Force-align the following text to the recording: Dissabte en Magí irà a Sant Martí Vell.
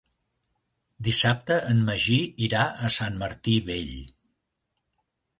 Dissabte 1.07 1.57
en 1.73 1.83
Magí 1.89 2.17
irà 2.47 2.63
a 2.87 2.91
Sant 2.95 3.19
Martí 3.25 3.53
Vell. 3.67 3.93